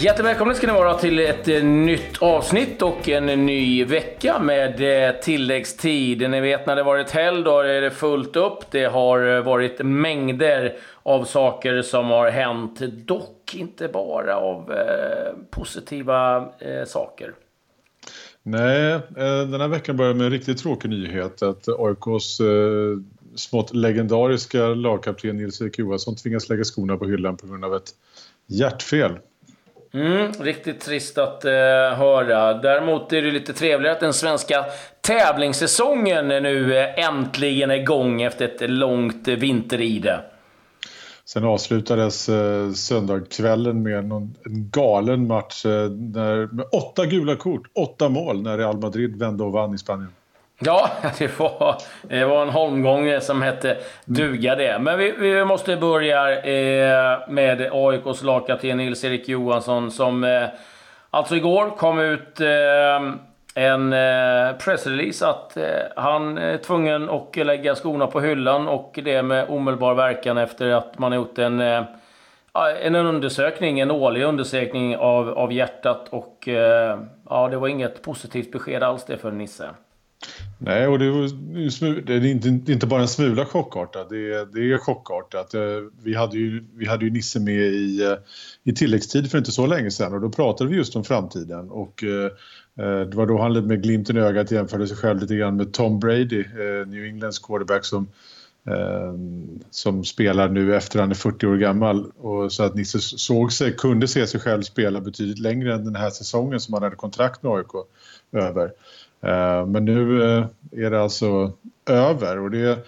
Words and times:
Hjärtligt 0.00 0.26
välkomna 0.26 0.54
ska 0.54 0.66
ni 0.66 0.72
vara 0.72 0.94
till 0.94 1.18
ett 1.18 1.48
eh, 1.48 1.64
nytt 1.64 2.22
avsnitt 2.22 2.82
och 2.82 3.08
en 3.08 3.46
ny 3.46 3.84
vecka 3.84 4.38
med 4.38 5.06
eh, 5.08 5.20
tilläggstid. 5.20 6.30
Ni 6.30 6.40
vet 6.40 6.66
när 6.66 6.76
det 6.76 6.82
varit 6.82 7.10
helg, 7.10 7.42
då 7.42 7.60
är 7.60 7.80
det 7.80 7.90
fullt 7.90 8.36
upp. 8.36 8.70
Det 8.70 8.84
har 8.84 9.36
eh, 9.36 9.42
varit 9.42 9.78
mängder 9.84 10.76
av 11.02 11.24
saker 11.24 11.82
som 11.82 12.06
har 12.06 12.30
hänt. 12.30 12.80
Dock 13.06 13.54
inte 13.54 13.88
bara 13.88 14.36
av 14.36 14.72
eh, 14.72 15.32
positiva 15.50 16.36
eh, 16.58 16.84
saker. 16.86 17.34
Nej, 18.42 19.00
den 19.50 19.60
här 19.60 19.68
veckan 19.68 19.96
börjar 19.96 20.14
med 20.14 20.24
en 20.24 20.32
riktigt 20.32 20.58
tråkig 20.58 20.90
nyhet. 20.90 21.42
Att 21.42 21.68
AIKs 21.68 22.40
eh, 22.40 22.46
smått 23.34 23.74
legendariska 23.74 24.66
lagkapten 24.66 25.36
Nils-Erik 25.36 25.78
Johansson 25.78 26.16
tvingas 26.16 26.48
lägga 26.48 26.64
skorna 26.64 26.96
på 26.96 27.06
hyllan 27.06 27.36
på 27.36 27.46
grund 27.46 27.64
av 27.64 27.74
ett 27.74 27.90
hjärtfel. 28.46 29.18
Mm, 29.94 30.32
riktigt 30.32 30.80
trist 30.80 31.18
att 31.18 31.44
eh, 31.44 31.50
höra. 31.96 32.54
Däremot 32.54 33.12
är 33.12 33.22
det 33.22 33.30
lite 33.30 33.52
trevligare 33.52 33.94
att 33.94 34.00
den 34.00 34.12
svenska 34.12 34.64
tävlingssäsongen 35.00 36.28
nu 36.28 36.76
eh, 36.76 37.08
äntligen 37.08 37.70
är 37.70 37.74
igång 37.74 38.22
efter 38.22 38.44
ett 38.44 38.70
långt 38.70 39.28
eh, 39.28 39.34
vinteride. 39.34 40.20
Sen 41.24 41.44
avslutades 41.44 42.28
eh, 42.28 42.72
söndagskvällen 42.72 43.82
med 43.82 44.04
någon, 44.04 44.34
en 44.44 44.70
galen 44.70 45.26
match 45.26 45.66
eh, 45.66 45.90
när, 45.90 46.54
med 46.54 46.66
åtta 46.72 47.06
gula 47.06 47.36
kort, 47.36 47.62
åtta 47.74 48.08
mål 48.08 48.42
när 48.42 48.58
Real 48.58 48.78
Madrid 48.78 49.18
vände 49.18 49.44
och 49.44 49.52
vann 49.52 49.74
i 49.74 49.78
Spanien. 49.78 50.12
Ja, 50.62 50.90
det 51.18 51.38
var, 51.38 51.76
det 52.02 52.24
var 52.24 52.42
en 52.42 52.48
holmgång 52.48 53.20
som 53.20 53.42
hette 53.42 53.76
duga 54.04 54.54
det. 54.54 54.78
Men 54.78 54.98
vi, 54.98 55.10
vi 55.10 55.44
måste 55.44 55.76
börja 55.76 56.40
eh, 56.40 57.18
med 57.28 57.68
AIKs 57.72 58.22
lagkapten 58.22 58.76
Nils-Erik 58.76 59.28
Johansson 59.28 59.90
som 59.90 60.24
eh, 60.24 60.44
alltså 61.10 61.36
igår 61.36 61.70
kom 61.76 62.00
ut 62.00 62.40
eh, 62.40 63.12
en 63.54 63.92
eh, 63.92 64.56
pressrelease 64.58 65.26
att 65.26 65.56
eh, 65.56 65.64
han 65.96 66.38
är 66.38 66.58
tvungen 66.58 67.10
att 67.10 67.36
lägga 67.36 67.74
skorna 67.74 68.06
på 68.06 68.20
hyllan 68.20 68.68
och 68.68 68.98
det 69.04 69.22
med 69.22 69.46
omedelbar 69.48 69.94
verkan 69.94 70.38
efter 70.38 70.70
att 70.70 70.98
man 70.98 71.12
har 71.12 71.16
gjort 71.16 71.38
en 71.38 71.60
eh, 71.60 71.82
en 72.82 72.94
undersökning, 72.94 73.80
en 73.80 73.90
årlig 73.90 74.22
undersökning 74.22 74.96
av, 74.96 75.28
av 75.28 75.52
hjärtat 75.52 76.08
och 76.08 76.48
eh, 76.48 76.98
ja, 77.28 77.48
det 77.48 77.56
var 77.56 77.68
inget 77.68 78.02
positivt 78.02 78.52
besked 78.52 78.82
alls 78.82 79.04
det 79.04 79.18
för 79.18 79.30
Nisse. 79.30 79.70
Nej, 80.62 80.86
och 80.86 80.98
det, 80.98 81.28
det 82.02 82.14
är 82.14 82.26
inte, 82.70 82.86
bara 82.86 83.00
en 83.00 83.08
smula 83.08 83.46
chockartat. 83.46 84.08
Det 84.10 84.16
är, 84.16 84.46
det 84.54 84.72
är 84.72 84.78
chockartat. 84.78 85.54
Eh, 85.54 85.60
vi 86.02 86.14
hade 86.14 86.36
ju, 86.36 86.64
vi 86.74 86.86
hade 86.86 87.04
ju 87.04 87.10
Nisse 87.10 87.40
med 87.40 87.54
i, 87.54 88.02
eh, 88.02 88.16
i 88.64 88.72
tilläggstid 88.72 89.30
för 89.30 89.38
inte 89.38 89.52
så 89.52 89.66
länge 89.66 89.90
sedan 89.90 90.14
och 90.14 90.20
då 90.20 90.30
pratade 90.30 90.70
vi 90.70 90.76
just 90.76 90.96
om 90.96 91.04
framtiden. 91.04 91.70
Och 91.70 92.04
eh, 92.04 92.30
eh 92.86 93.00
det 93.00 93.16
var 93.16 93.26
då 93.26 93.38
han 93.42 93.66
med 93.66 93.82
glimten 93.82 94.16
i 94.16 94.20
ögat 94.20 94.50
jämförde 94.50 94.88
sig 94.88 94.96
själv 94.96 95.20
lite 95.20 95.36
grann 95.36 95.56
med 95.56 95.72
Tom 95.72 96.00
Brady, 96.00 96.44
New 96.86 97.04
Englands 97.04 97.38
quarterback 97.38 97.84
som 97.84 98.08
som 99.70 100.04
spelar 100.04 100.48
nu 100.48 100.76
efter 100.76 101.00
han 101.00 101.10
är 101.10 101.14
40 101.14 101.46
år 101.46 101.56
gammal 101.56 102.10
och 102.10 102.52
så 102.52 102.62
att 102.62 102.74
Nisse 102.74 103.00
såg 103.00 103.52
sig, 103.52 103.76
kunde 103.76 104.08
se 104.08 104.26
sig 104.26 104.40
själv 104.40 104.62
spela 104.62 105.00
betydligt 105.00 105.38
längre 105.38 105.74
än 105.74 105.84
den 105.84 105.96
här 105.96 106.10
säsongen 106.10 106.60
som 106.60 106.74
han 106.74 106.82
hade 106.82 106.96
kontrakt 106.96 107.42
med 107.42 107.52
AIK 107.52 107.86
över. 108.32 108.72
Eh, 109.22 109.66
men 109.66 109.84
nu 109.84 110.22
eh, 110.22 110.46
är 110.72 110.90
det 110.90 111.02
alltså 111.02 111.52
över 111.86 112.38
och 112.38 112.50
det 112.50 112.86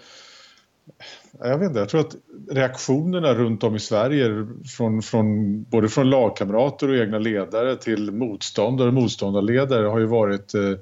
jag 1.39 1.57
vet 1.57 1.67
inte, 1.67 1.79
jag 1.79 1.89
tror 1.89 2.01
att 2.01 2.15
reaktionerna 2.49 3.33
runt 3.33 3.63
om 3.63 3.75
i 3.75 3.79
Sverige 3.79 4.47
från, 4.77 5.01
från, 5.01 5.63
både 5.63 5.89
från 5.89 6.09
lagkamrater 6.09 6.89
och 6.89 6.95
egna 6.95 7.19
ledare 7.19 7.75
till 7.75 8.11
motståndare 8.11 8.87
och 8.87 8.93
motståndarledare 8.93 9.87
har 9.87 9.99
ju 9.99 10.05
varit 10.05 10.53
eh, 10.53 10.73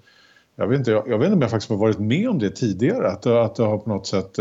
jag 0.55 0.67
vet, 0.67 0.79
inte, 0.79 0.91
jag, 0.91 1.07
jag 1.07 1.17
vet 1.17 1.25
inte 1.25 1.35
om 1.35 1.41
jag 1.41 1.51
faktiskt 1.51 1.69
har 1.69 1.77
varit 1.77 1.99
med 1.99 2.29
om 2.29 2.39
det 2.39 2.49
tidigare 2.49 3.07
att, 3.07 3.25
att 3.25 3.55
det 3.55 3.63
har 3.63 3.77
på 3.77 3.89
något 3.89 4.07
sätt 4.07 4.39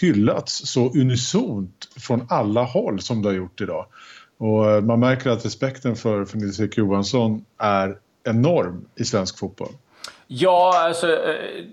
hyllats 0.00 0.66
så 0.66 0.92
unisont 0.94 1.88
från 1.96 2.26
alla 2.28 2.64
håll 2.64 3.00
som 3.00 3.22
det 3.22 3.28
har 3.28 3.34
gjort 3.34 3.60
idag. 3.60 3.86
Och 4.38 4.84
man 4.84 5.00
märker 5.00 5.30
att 5.30 5.44
respekten 5.44 5.96
för, 5.96 6.24
för 6.24 6.38
Nils-Erik 6.38 6.78
Johansson 6.78 7.44
är 7.58 7.98
enorm 8.24 8.84
i 8.96 9.04
svensk 9.04 9.38
fotboll. 9.38 9.72
Ja, 10.26 10.72
alltså, 10.76 11.12
eh, 11.12 11.64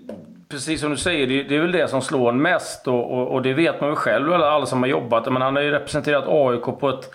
precis 0.48 0.80
som 0.80 0.90
du 0.90 0.96
säger, 0.96 1.26
det, 1.26 1.42
det 1.42 1.56
är 1.56 1.60
väl 1.60 1.72
det 1.72 1.88
som 1.88 2.02
slår 2.02 2.28
en 2.28 2.42
mest. 2.42 2.88
Och, 2.88 3.12
och, 3.12 3.28
och, 3.28 3.42
det 3.42 3.54
vet 3.54 3.80
man 3.80 3.90
ju 3.90 3.96
själv, 3.96 4.32
alla 4.32 4.66
som 4.66 4.82
har 4.82 4.88
jobbat. 4.88 5.32
Men 5.32 5.42
han 5.42 5.56
har 5.56 5.62
ju 5.62 5.70
representerat 5.70 6.24
AIK 6.28 6.80
på 6.80 6.88
ett 6.88 7.10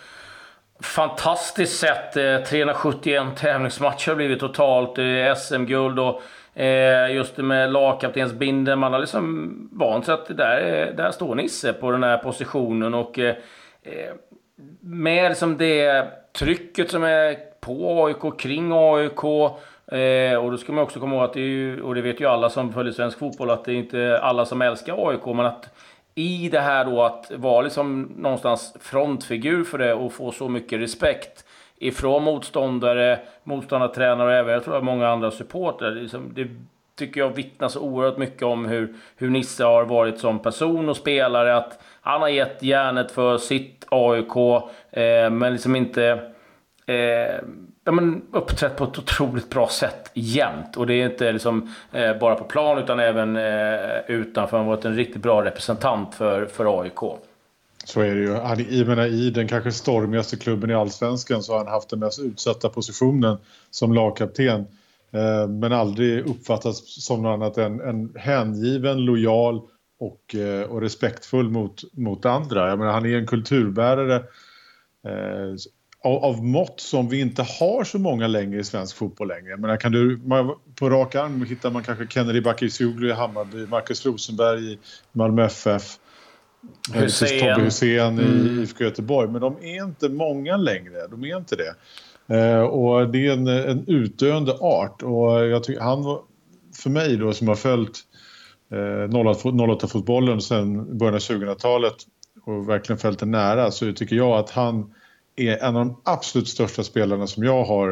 fantastiskt 0.81 1.79
sätt. 1.79 2.17
Eh, 2.17 2.37
371 2.37 3.23
tävlingsmatcher 3.37 4.09
har 4.09 4.15
blivit 4.15 4.39
totalt. 4.39 4.97
Eh, 4.97 5.35
SM-guld 5.35 5.99
och 5.99 6.21
just 7.09 7.13
just 7.15 7.37
med 7.37 7.71
lagkaptensbindeln. 7.71 8.79
Man 8.79 8.93
har 8.93 8.99
liksom 8.99 9.49
vant 9.71 10.05
sig 10.05 10.13
att 10.13 10.37
där, 10.37 10.93
där 10.97 11.11
står 11.11 11.35
Nisse 11.35 11.73
på 11.73 11.91
den 11.91 12.03
här 12.03 12.17
positionen. 12.17 12.93
Och 12.93 13.19
med 14.79 15.29
liksom 15.29 15.57
det 15.57 16.07
trycket 16.33 16.91
som 16.91 17.03
är 17.03 17.37
på 17.61 18.05
AIK, 18.05 18.39
kring 18.39 18.71
AIK 18.73 19.23
Eh, 19.91 20.35
och 20.35 20.51
då 20.51 20.57
ska 20.57 20.71
man 20.71 20.83
också 20.83 20.99
komma 20.99 21.15
ihåg 21.15 21.23
att 21.23 21.33
det 21.33 21.41
är 21.41 21.43
ju, 21.43 21.81
och 21.81 21.95
det 21.95 22.01
vet 22.01 22.21
ju 22.21 22.25
alla 22.25 22.49
som 22.49 22.73
följer 22.73 22.93
svensk 22.93 23.19
fotboll, 23.19 23.49
att 23.49 23.65
det 23.65 23.71
är 23.71 23.75
inte 23.75 24.19
alla 24.21 24.45
som 24.45 24.61
älskar 24.61 25.09
AIK, 25.09 25.25
men 25.25 25.45
att 25.45 25.69
i 26.15 26.49
det 26.49 26.59
här 26.59 26.85
då 26.85 27.03
att 27.03 27.31
vara 27.35 27.61
liksom 27.61 28.01
någonstans 28.17 28.77
frontfigur 28.79 29.63
för 29.63 29.77
det 29.77 29.93
och 29.93 30.13
få 30.13 30.31
så 30.31 30.49
mycket 30.49 30.79
respekt 30.79 31.45
ifrån 31.77 32.23
motståndare, 32.23 33.19
motståndartränare 33.43 34.27
och 34.27 34.33
även 34.33 34.53
jag 34.53 34.63
tror 34.63 34.81
många 34.81 35.07
andra 35.07 35.31
supportrar. 35.31 35.91
Liksom, 35.91 36.31
det 36.33 36.47
tycker 36.95 37.21
jag 37.21 37.29
vittnar 37.29 37.67
så 37.67 37.79
oerhört 37.79 38.17
mycket 38.17 38.43
om 38.43 38.65
hur, 38.65 38.93
hur 39.15 39.29
Nisse 39.29 39.63
har 39.63 39.85
varit 39.85 40.19
som 40.19 40.39
person 40.39 40.89
och 40.89 40.97
spelare. 40.97 41.55
Att 41.55 41.79
han 42.01 42.21
har 42.21 42.29
gett 42.29 42.63
järnet 42.63 43.11
för 43.11 43.37
sitt 43.37 43.85
AIK, 43.89 44.35
eh, 44.91 45.29
men 45.29 45.53
liksom 45.53 45.75
inte... 45.75 46.31
Eh, 46.85 47.35
ja, 47.89 47.93
men 47.93 48.21
uppträtt 48.31 48.75
på 48.75 48.83
ett 48.83 48.99
otroligt 48.99 49.49
bra 49.49 49.67
sätt 49.67 50.11
jämt. 50.13 50.77
Och 50.77 50.87
det 50.87 50.93
är 50.93 51.09
inte 51.09 51.31
liksom, 51.31 51.73
eh, 51.91 52.19
bara 52.19 52.35
på 52.35 52.43
plan 52.43 52.77
utan 52.77 52.99
även 52.99 53.35
eh, 53.35 53.99
utanför. 54.07 54.57
Han 54.57 54.65
har 54.65 54.75
varit 54.75 54.85
en 54.85 54.95
riktigt 54.95 55.21
bra 55.21 55.45
representant 55.45 56.15
för, 56.15 56.45
för 56.45 56.81
AIK. 56.81 57.19
Så 57.85 58.01
är 58.01 58.15
det 58.15 58.21
ju. 58.21 58.33
Han, 58.33 58.65
jag 58.69 58.87
menar, 58.87 59.05
I 59.05 59.29
den 59.29 59.47
kanske 59.47 59.71
stormigaste 59.71 60.37
klubben 60.37 60.69
i 60.69 60.73
allsvenskan 60.73 61.43
så 61.43 61.51
har 61.51 61.59
han 61.59 61.67
haft 61.67 61.89
den 61.89 61.99
mest 61.99 62.19
utsatta 62.19 62.69
positionen 62.69 63.37
som 63.71 63.93
lagkapten. 63.93 64.59
Eh, 65.11 65.47
men 65.47 65.73
aldrig 65.73 66.25
uppfattats 66.27 67.03
som 67.05 67.23
något 67.23 67.33
annat 67.33 67.57
än 67.57 67.81
en 67.81 68.13
hängiven, 68.15 69.05
lojal 69.05 69.61
och, 69.99 70.35
eh, 70.35 70.61
och 70.61 70.81
respektfull 70.81 71.49
mot, 71.49 71.83
mot 71.93 72.25
andra. 72.25 72.69
Jag 72.69 72.79
menar, 72.79 72.91
han 72.91 73.05
är 73.05 73.17
en 73.17 73.27
kulturbärare 73.27 74.15
eh, 75.07 75.55
av, 76.03 76.23
av 76.23 76.45
mått 76.45 76.79
som 76.79 77.09
vi 77.09 77.19
inte 77.19 77.43
har 77.59 77.83
så 77.83 77.99
många 77.99 78.27
längre 78.27 78.59
i 78.59 78.63
svensk 78.63 78.95
fotboll 78.95 79.27
längre. 79.27 79.57
Men 79.57 79.77
kan 79.77 79.91
du, 79.91 80.19
på 80.79 80.89
rak 80.89 81.15
arm 81.15 81.45
hittar 81.45 81.71
man 81.71 81.83
kanske 81.83 82.07
Kennedy 82.07 82.41
Bakircioglu 82.41 83.09
i 83.09 83.13
Hammarby, 83.13 83.67
Marcus 83.67 84.05
Rosenberg 84.05 84.73
i 84.73 84.79
Malmö 85.11 85.45
FF, 85.45 85.83
Hussein. 86.93 87.39
Tobbe 87.39 87.65
Hussein 87.65 88.19
mm. 88.19 88.59
i 88.59 88.61
IFK 88.61 88.83
Göteborg. 88.83 89.29
Men 89.29 89.41
de 89.41 89.57
är 89.61 89.83
inte 89.83 90.09
många 90.09 90.57
längre, 90.57 91.07
de 91.07 91.23
är 91.23 91.37
inte 91.37 91.55
det. 91.55 91.75
Eh, 92.35 92.61
och 92.61 93.09
det 93.09 93.27
är 93.27 93.33
en, 93.33 93.47
en 93.47 93.87
utdöende 93.87 94.53
art 94.53 95.03
och 95.03 95.45
jag 95.45 95.63
tycker 95.63 95.81
han 95.81 96.03
var, 96.03 96.21
för 96.83 96.89
mig 96.89 97.17
då 97.17 97.33
som 97.33 97.47
har 97.47 97.55
följt 97.55 97.99
eh, 98.71 99.09
08-fotbollen 99.09 100.41
sedan 100.41 100.97
början 100.97 101.15
av 101.15 101.19
2000-talet 101.19 101.95
och 102.45 102.69
verkligen 102.69 102.99
följt 102.99 103.19
den 103.19 103.31
nära 103.31 103.71
så 103.71 103.93
tycker 103.93 104.15
jag 104.15 104.39
att 104.39 104.49
han 104.49 104.93
är 105.39 105.57
en 105.57 105.75
av 105.75 105.85
de 105.85 106.01
absolut 106.03 106.47
största 106.47 106.83
spelarna 106.83 107.27
som 107.27 107.43
jag 107.43 107.63
har 107.63 107.89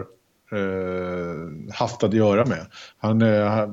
eh, 0.51 1.73
haft 1.73 2.03
att 2.03 2.13
göra 2.13 2.45
med. 2.45 2.65
Han, 2.97 3.21
eh, 3.21 3.67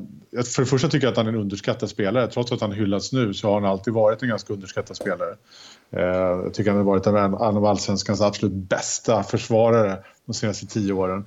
för 0.45 0.63
det 0.63 0.67
första 0.67 0.89
tycker 0.89 1.07
jag 1.07 1.13
att 1.13 1.17
han 1.17 1.27
är 1.27 1.33
en 1.33 1.41
underskattad 1.41 1.89
spelare. 1.89 2.27
Trots 2.27 2.53
att 2.53 2.61
han 2.61 2.73
hyllats 2.73 3.13
nu 3.13 3.35
så 3.35 3.49
har 3.49 3.55
han 3.61 3.71
alltid 3.71 3.95
varit 3.95 4.23
en 4.23 4.29
ganska 4.29 4.53
underskattad 4.53 4.97
spelare. 4.97 5.37
Eh, 5.91 6.03
jag 6.45 6.55
tycker 6.55 6.71
han 6.71 6.79
har 6.79 6.85
varit 6.85 7.07
en, 7.07 7.17
en 7.17 7.35
av 7.35 7.65
allsvenskans 7.65 8.21
absolut 8.21 8.53
bästa 8.53 9.23
försvarare 9.23 9.99
de 10.27 10.35
senaste 10.35 10.67
tio 10.67 10.93
åren. 10.93 11.25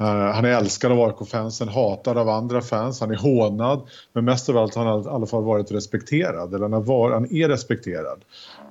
Uh, 0.00 0.06
han 0.06 0.44
är 0.44 0.48
älskad 0.48 0.92
av 0.92 1.00
AIK-fansen, 1.00 1.68
hatad 1.68 2.18
av 2.18 2.28
andra 2.28 2.62
fans, 2.62 3.00
han 3.00 3.10
är 3.10 3.16
hånad. 3.16 3.88
Men 4.12 4.24
mest 4.24 4.48
av 4.48 4.56
allt 4.56 4.74
har 4.74 4.84
han 4.84 5.02
i 5.02 5.08
alla 5.08 5.26
fall 5.26 5.44
varit 5.44 5.72
respekterad. 5.72 6.54
Eller 6.54 6.64
han, 6.64 6.72
har 6.72 6.80
var, 6.80 7.10
han 7.10 7.34
är 7.34 7.48
respekterad. 7.48 8.24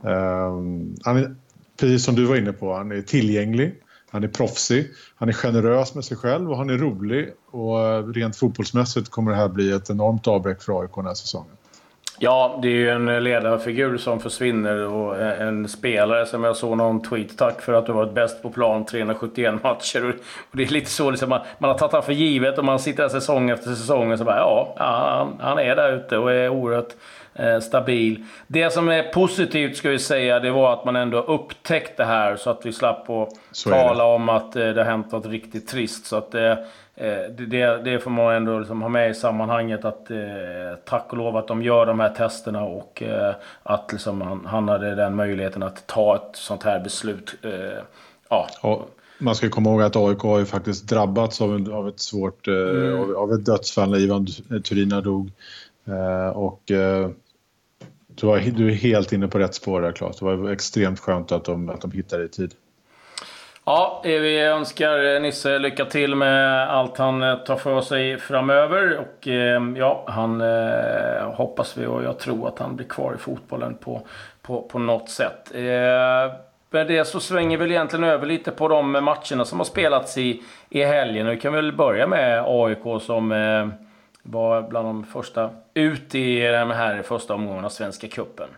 Uh, 0.05 0.61
han 1.03 1.17
är 1.17 1.35
precis 1.77 2.05
som 2.05 2.15
du 2.15 2.25
var 2.25 2.35
inne 2.35 2.53
på, 2.53 2.73
han 2.73 2.91
är 2.91 3.01
tillgänglig, 3.01 3.75
han 4.11 4.23
är 4.23 4.27
proffsig, 4.27 4.87
han 5.15 5.29
är 5.29 5.33
generös 5.33 5.95
med 5.95 6.05
sig 6.05 6.17
själv 6.17 6.51
och 6.51 6.57
han 6.57 6.69
är 6.69 6.77
rolig. 6.77 7.29
Och 7.51 7.79
eh, 7.79 8.07
rent 8.07 8.35
fotbollsmässigt 8.35 9.09
kommer 9.09 9.31
det 9.31 9.37
här 9.37 9.49
bli 9.49 9.71
ett 9.71 9.89
enormt 9.89 10.27
avbräck 10.27 10.61
för 10.61 10.81
AIK 10.81 10.91
den 10.95 11.05
här 11.05 11.13
säsongen. 11.13 11.55
Ja, 12.19 12.59
det 12.61 12.67
är 12.67 12.71
ju 12.71 12.89
en 12.89 13.23
ledarfigur 13.23 13.97
som 13.97 14.19
försvinner 14.19 14.87
och 14.87 15.17
eh, 15.17 15.47
en 15.47 15.67
spelare 15.67 16.25
som 16.25 16.43
jag 16.43 16.55
såg 16.55 16.77
någon 16.77 17.01
tweet. 17.01 17.37
Tack 17.37 17.61
för 17.61 17.73
att 17.73 17.85
du 17.85 17.91
varit 17.91 18.13
bäst 18.13 18.41
på 18.41 18.49
plan 18.49 18.85
371 18.85 19.63
matcher. 19.63 20.15
Och 20.51 20.57
det 20.57 20.63
är 20.63 20.67
lite 20.67 20.89
så 20.89 21.11
liksom, 21.11 21.29
man, 21.29 21.41
man 21.57 21.69
har 21.69 21.77
tagit 21.77 21.91
honom 21.91 22.05
för 22.05 22.13
givet 22.13 22.57
och 22.57 22.65
man 22.65 22.79
sitter 22.79 23.03
där 23.03 23.09
säsong 23.09 23.49
efter 23.49 23.69
säsong 23.69 24.11
och 24.11 24.17
så 24.17 24.25
bara 24.25 24.37
ja, 24.37 24.75
han, 24.77 25.39
han 25.39 25.59
är 25.59 25.75
där 25.75 25.97
ute 25.97 26.17
och 26.17 26.31
är 26.31 26.49
oerhört 26.49 26.93
eh, 27.35 27.59
stabil. 27.59 28.25
Det 28.47 28.73
som 28.73 28.89
är 28.89 29.03
positivt 29.03 29.77
ska 29.77 29.89
vi 29.89 29.99
säga, 29.99 30.39
det 30.39 30.51
var 30.51 30.73
att 30.73 30.85
man 30.85 30.95
ändå 30.95 31.17
upptäckte 31.17 32.03
det 32.03 32.07
här 32.07 32.35
så 32.35 32.49
att 32.49 32.65
vi 32.65 32.73
slapp 32.73 33.09
att 33.09 33.29
tala 33.63 34.03
om 34.03 34.29
att 34.29 34.55
eh, 34.55 34.67
det 34.67 34.83
har 34.83 34.91
hänt 34.91 35.11
något 35.11 35.25
riktigt 35.25 35.67
trist. 35.67 36.05
Så 36.05 36.15
att 36.15 36.35
eh, 36.35 36.55
Eh, 36.95 37.31
det, 37.47 37.83
det 37.83 37.99
får 37.99 38.11
man 38.11 38.35
ändå 38.35 38.59
liksom 38.59 38.81
ha 38.81 38.89
med 38.89 39.11
i 39.11 39.13
sammanhanget 39.13 39.85
att 39.85 40.11
eh, 40.11 40.17
tack 40.85 41.05
och 41.09 41.17
lov 41.17 41.37
att 41.37 41.47
de 41.47 41.63
gör 41.63 41.85
de 41.85 41.99
här 41.99 42.09
testerna 42.09 42.63
och 42.63 43.03
eh, 43.03 43.35
att 43.63 43.91
liksom 43.91 44.21
han, 44.21 44.45
han 44.45 44.69
hade 44.69 44.95
den 44.95 45.15
möjligheten 45.15 45.63
att 45.63 45.87
ta 45.87 46.15
ett 46.15 46.35
sånt 46.35 46.63
här 46.63 46.79
beslut. 46.79 47.35
ja. 48.29 48.47
Och 48.61 48.89
man 49.19 49.35
ska 49.35 49.49
komma 49.49 49.69
ihåg 49.69 49.81
att 49.81 49.95
AIK 49.95 50.19
har 50.19 50.39
ju 50.39 50.45
faktiskt 50.45 50.87
drabbats 50.87 51.41
av, 51.41 51.55
en, 51.55 51.73
av 51.73 51.87
ett 51.87 51.99
svårt 51.99 52.47
mm. 52.47 52.99
av, 52.99 53.15
av, 53.15 53.33
ett 53.33 53.45
dödsfall 53.45 53.89
när 53.89 53.99
Ivan 53.99 54.27
Turina 54.63 55.01
dog. 55.01 55.31
och 56.33 56.71
du, 58.15 58.27
var, 58.27 58.39
du 58.39 58.67
är 58.67 58.73
helt 58.73 59.11
inne 59.13 59.27
på 59.27 59.39
rätt 59.39 59.55
spår 59.55 59.81
där 59.81 59.91
Claes. 59.91 60.19
Det 60.19 60.25
var 60.25 60.51
extremt 60.51 60.99
skönt 60.99 61.31
att 61.31 61.45
de, 61.45 61.69
att 61.69 61.81
de 61.81 61.91
hittade 61.91 62.23
i 62.23 62.29
tid. 62.29 62.53
Ja, 63.65 64.01
eh, 64.05 64.19
vi 64.21 64.39
önskar 64.39 65.15
eh, 65.15 65.21
Nisse 65.21 65.59
lycka 65.59 65.85
till 65.85 66.15
med 66.15 66.69
allt 66.69 66.97
han 66.97 67.23
eh, 67.23 67.35
tar 67.35 67.55
för 67.55 67.81
sig 67.81 68.17
framöver. 68.17 68.97
Och 68.97 69.27
ja, 69.77 70.03
han 70.07 70.41
eh, 70.41 71.33
hoppas 71.33 71.77
vi 71.77 71.85
och 71.85 72.03
jag 72.03 72.19
tror 72.19 72.47
att 72.47 72.59
han 72.59 72.75
blir 72.75 72.87
kvar 72.87 73.15
i 73.15 73.17
fotbollen 73.17 73.75
på, 73.75 74.01
på, 74.41 74.61
på 74.61 74.79
något 74.79 75.09
sätt. 75.09 75.51
Med 76.69 76.87
det 76.87 77.07
så 77.07 77.19
svänger 77.19 77.57
vi 77.57 77.69
egentligen 77.69 78.03
över 78.03 78.25
lite 78.25 78.51
på 78.51 78.67
de 78.67 78.91
matcherna 78.91 79.45
som 79.45 79.59
har 79.59 79.65
spelats 79.65 80.17
i, 80.17 80.41
i 80.69 80.83
helgen. 80.83 81.27
Vi 81.27 81.37
kan 81.37 81.53
väl 81.53 81.71
börja 81.71 82.07
med 82.07 82.43
AIK 82.47 83.01
som 83.01 83.31
var 84.23 84.69
bland 84.69 84.87
de 84.87 85.03
första 85.03 85.49
ut 85.73 86.15
i 86.15 86.39
den 86.39 86.71
här 86.71 87.01
första 87.01 87.33
omgången 87.33 87.65
av 87.65 87.69
Svenska 87.69 88.07
Cupen. 88.07 88.49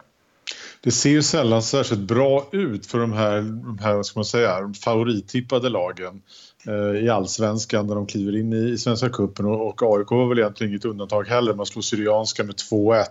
Det 0.81 0.91
ser 0.91 1.09
ju 1.09 1.23
sällan 1.23 1.63
särskilt 1.63 2.01
bra 2.01 2.47
ut 2.51 2.85
för 2.85 2.99
de 2.99 3.13
här, 3.13 3.41
de 3.41 3.79
här 3.81 4.03
ska 4.03 4.19
man 4.19 4.25
säga, 4.25 4.73
favorittippade 4.83 5.69
lagen 5.69 6.21
eh, 6.67 7.03
i 7.03 7.09
allsvenskan 7.09 7.87
när 7.87 7.95
de 7.95 8.07
kliver 8.07 8.37
in 8.37 8.53
i, 8.53 8.69
i 8.69 8.77
Svenska 8.77 9.09
cupen. 9.09 9.45
Och, 9.45 9.67
och 9.67 9.97
AIK 9.97 10.11
var 10.11 10.29
väl 10.29 10.39
egentligen 10.39 10.71
inget 10.73 10.85
undantag 10.85 11.23
heller. 11.23 11.53
Man 11.53 11.65
slog 11.65 11.83
Syrianska 11.83 12.43
med 12.43 12.55
2-1 12.55 13.05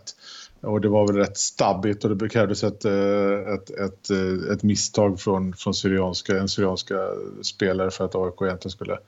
och 0.65 0.81
det 0.81 0.89
var 0.89 1.07
väl 1.07 1.17
rätt 1.17 1.39
stabbigt 1.39 2.05
och 2.05 2.17
det 2.17 2.29
krävdes 2.29 2.65
ett, 2.65 2.85
eh, 2.85 3.55
ett, 3.55 3.71
ett, 3.71 4.11
eh, 4.11 4.53
ett 4.53 4.63
misstag 4.63 5.21
från, 5.21 5.53
från 5.53 5.75
syrianska, 5.75 6.39
en 6.39 6.49
syrianska 6.49 6.99
spelare 7.43 7.91
för 7.91 8.05
att 8.05 8.15
AIK 8.15 8.43
egentligen 8.43 8.71
skulle 8.71 8.99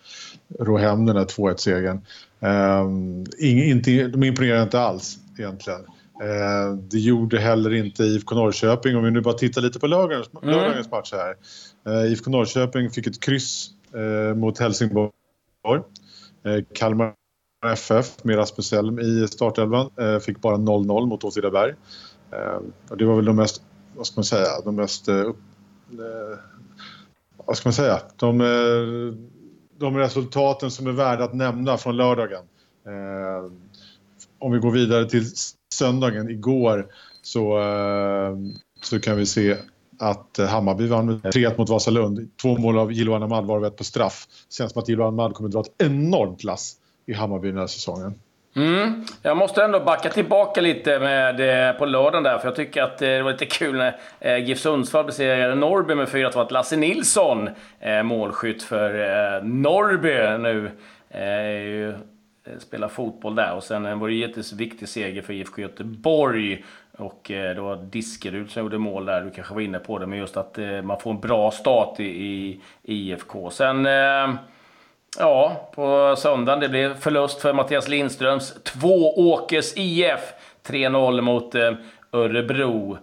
rå 0.59 0.77
hem 0.77 1.07
den 1.07 1.17
här 1.17 1.25
2-1-segern. 1.25 2.01
Um, 2.41 3.25
de 4.13 4.25
imponerar 4.25 4.63
inte 4.63 4.81
alls 4.81 5.19
egentligen. 5.39 5.81
Eh, 6.23 6.77
det 6.77 6.99
gjorde 6.99 7.39
heller 7.39 7.75
inte 7.75 8.05
IFK 8.05 8.35
Norrköping. 8.35 8.97
Om 8.97 9.05
vi 9.05 9.11
nu 9.11 9.21
bara 9.21 9.35
tittar 9.35 9.63
lite 9.63 9.79
på 9.79 9.87
lördagens, 9.87 10.31
mm. 10.43 10.55
lördagens 10.55 10.91
match 10.91 11.13
här. 11.13 11.37
Eh, 11.87 12.13
IFK 12.13 12.31
Norrköping 12.31 12.91
fick 12.91 13.07
ett 13.07 13.21
kryss 13.21 13.71
eh, 13.95 14.35
mot 14.35 14.59
Helsingborg. 14.59 15.13
Kalmar 16.75 17.13
FF 17.65 18.25
med 18.25 18.37
Rasmus 18.37 18.73
Elm 18.73 18.99
i 18.99 19.29
startelvan 19.29 19.91
eh, 20.01 20.19
fick 20.19 20.41
bara 20.41 20.57
0-0 20.57 21.07
mot 21.07 21.25
Åtvidaberg. 21.25 21.75
Eh, 22.33 22.61
det 22.97 23.05
var 23.05 23.17
väl 23.17 23.25
de 23.25 23.37
mest, 23.37 23.63
vad 23.97 24.07
ska 24.07 24.17
man 24.17 24.25
säga, 24.25 24.61
de 24.65 24.77
mest... 24.77 25.09
Eh, 25.09 25.33
vad 27.47 27.57
ska 27.57 27.69
man 27.69 27.75
säga? 27.75 28.01
De, 28.17 28.39
de 29.79 29.97
resultaten 29.97 30.71
som 30.71 30.87
är 30.87 30.93
värda 30.93 31.25
att 31.25 31.35
nämna 31.35 31.77
från 31.77 31.97
lördagen. 31.97 32.45
Om 34.39 34.53
vi 34.53 34.59
går 34.59 34.71
vidare 34.71 35.09
till 35.09 35.25
söndagen, 35.75 36.31
igår, 36.31 36.87
så, 37.23 37.59
eh, 37.59 38.37
så 38.83 39.01
kan 39.01 39.17
vi 39.17 39.27
se 39.27 39.57
att 39.99 40.39
Hammarby 40.39 40.87
vann 40.87 41.07
med 41.07 41.21
3-1 41.21 41.59
mot 41.59 41.69
Vasalund. 41.69 42.29
Två 42.43 42.59
mål 42.59 42.79
av 42.79 42.93
Jiloan 42.93 43.23
Ahmad 43.23 43.47
var 43.47 43.67
ett 43.67 43.77
på 43.77 43.85
straff. 43.85 44.27
Känns 44.51 44.73
som 44.73 44.83
att 44.83 44.89
Jiloan 44.89 45.09
Ahmad 45.09 45.35
kommer 45.35 45.51
dra 45.51 45.61
ett 45.61 45.83
enormt 45.83 46.45
lass 46.45 46.77
i 47.07 47.13
Hammarby 47.13 47.49
den 47.49 47.59
här 47.59 47.67
säsongen. 47.67 48.15
Mm. 48.57 49.05
Jag 49.23 49.37
måste 49.37 49.65
ändå 49.65 49.81
backa 49.81 50.09
tillbaka 50.09 50.61
lite 50.61 50.99
med, 50.99 51.69
eh, 51.69 51.79
på 51.79 51.87
lördagen 51.87 52.23
där, 52.23 52.39
för 52.39 52.49
jag 52.49 52.57
tycker 52.57 52.83
att 52.83 53.03
eh, 53.03 53.09
det 53.09 53.23
var 53.23 53.33
lite 53.33 53.47
kul 53.47 53.77
när 53.77 53.97
eh, 54.21 54.45
GIF 54.45 54.59
Sundsvall 54.59 55.05
besegrade 55.05 55.55
Norrby 55.55 55.95
med 55.95 56.09
4-2. 56.09 56.41
Att 56.41 56.51
Lasse 56.51 56.77
Nilsson, 56.77 57.51
eh, 57.81 58.03
målskytt 58.03 58.63
för 58.63 58.95
eh, 59.35 59.45
Norrby 59.45 60.39
nu, 60.39 60.71
eh, 61.11 61.21
är 61.21 61.51
ju 61.51 61.91
eh, 61.91 61.97
spelar 62.59 62.89
fotboll 62.89 63.35
där. 63.35 63.55
Och 63.55 63.63
sen 63.63 63.87
eh, 63.87 63.99
var 63.99 64.09
det 64.09 64.15
en 64.15 64.19
jätteviktig 64.19 64.89
seger 64.89 65.23
för 65.23 65.33
IFK 65.33 65.63
Göteborg. 65.63 66.65
Och 66.99 67.31
eh, 67.31 67.55
det 67.55 67.61
var 67.61 67.77
Diskerud 67.77 68.51
som 68.51 68.63
gjorde 68.63 68.79
mål 68.79 69.07
där. 69.07 69.21
Du 69.21 69.31
kanske 69.31 69.55
var 69.55 69.61
inne 69.61 69.79
på 69.79 69.99
det. 69.99 70.07
Men 70.07 70.19
just 70.19 70.37
att 70.37 70.59
eh, 70.59 70.83
man 70.83 71.01
får 71.01 71.11
en 71.11 71.21
bra 71.21 71.51
start 71.51 72.01
i, 72.01 72.05
i 72.05 72.61
IFK. 72.83 73.51
Sen... 73.51 73.87
Ja, 75.19 75.71
på 75.75 76.15
söndagen. 76.19 76.61
Det 76.61 76.69
blev 76.69 77.01
förlust 77.01 77.41
för 77.41 77.53
Mattias 77.53 77.89
Lindströms 77.89 78.55
Tvååkers 78.63 79.73
IF. 79.77 80.21
3-0 80.67 81.21
mot 81.21 81.55
Örebro. 82.13 82.99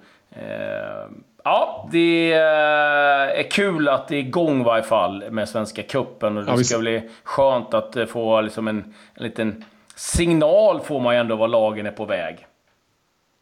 Ja, 1.44 1.89
det 1.92 2.33
är 2.33 3.51
kul 3.51 3.89
att 3.89 4.07
det 4.07 4.15
är 4.15 4.19
igång 4.19 4.62
i 4.62 4.63
varje 4.63 4.83
fall 4.83 5.24
med 5.31 5.50
Svenska 5.50 5.83
Cupen. 5.83 6.38
Och 6.38 6.45
det 6.45 6.51
ja, 6.51 6.57
ska 6.57 6.80
bli 6.80 7.10
skönt 7.24 7.74
att 7.74 7.95
eh, 7.95 8.06
få 8.06 8.42
liksom 8.42 8.68
en, 8.68 8.94
en 9.13 9.24
liten 9.24 9.66
signal 9.95 10.80
får 10.80 11.00
man 11.00 11.16
ju 11.16 11.19
ändå 11.19 11.36
var 11.36 11.48
lagen 11.48 11.86
är 11.86 11.92
på 11.92 12.06
väg. 12.06 12.48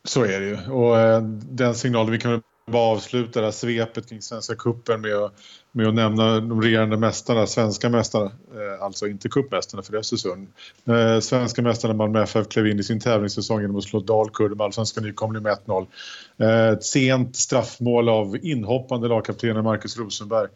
Så 0.03 0.23
är 0.23 0.39
det 0.39 0.45
ju. 0.45 0.71
Och 0.71 0.99
eh, 0.99 1.21
den 1.49 1.75
signalen, 1.75 2.11
vi 2.11 2.19
kan 2.19 2.41
bara 2.65 2.95
avsluta 2.95 3.39
det 3.39 3.45
här 3.45 3.51
svepet 3.51 4.09
kring 4.09 4.21
Svenska 4.21 4.55
Cupen 4.55 5.01
med 5.01 5.15
att, 5.15 5.33
med 5.71 5.87
att 5.87 5.93
nämna 5.93 6.39
de 6.39 6.61
regerande 6.61 6.97
mästarna, 6.97 7.47
svenska 7.47 7.89
mästarna, 7.89 8.25
eh, 8.25 8.83
alltså 8.83 9.07
inte 9.07 9.29
cupmästarna 9.29 9.83
för 9.83 9.95
Östersund. 9.95 10.47
Eh, 10.87 11.19
svenska 11.19 11.61
mästarna 11.61 11.93
Malmö 11.93 12.23
FF 12.23 12.47
klev 12.49 12.67
in 12.67 12.79
i 12.79 12.83
sin 12.83 12.99
tävlingssäsong 12.99 13.61
genom 13.61 13.75
att 13.75 13.83
slå 13.83 13.99
Dalkurd 13.99 14.57
med 14.57 14.61
allsvenska 14.61 15.01
nykomling 15.01 15.43
med 15.43 15.57
1-0. 15.65 15.87
Eh, 16.37 16.67
ett 16.67 16.83
sent 16.83 17.35
straffmål 17.35 18.09
av 18.09 18.37
inhoppande 18.41 19.07
lagkaptenen 19.07 19.63
Marcus 19.63 19.97
Rosenberg 19.97 20.47